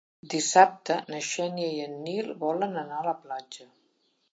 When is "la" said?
3.13-3.19